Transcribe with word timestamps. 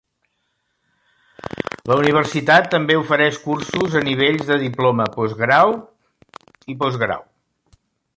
La 1.91 1.97
universitat 2.03 2.69
també 2.71 2.95
ofereix 3.01 3.37
cursos 3.43 3.97
a 3.99 4.01
nivells 4.07 4.49
de 4.53 4.57
Diploma, 4.63 5.07
Postgrau 5.17 5.75
i 6.75 6.77
Postgrau. 6.81 7.23